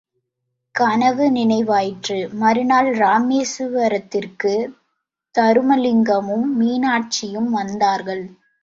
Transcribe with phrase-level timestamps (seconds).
[0.75, 4.73] கனவு நினைவாயிற்று மறுநாள் இராமேசுவரத்திற்குத்
[5.35, 8.25] தருமலிங்கமும் மீனாட்சியும் வந்தார்கள்.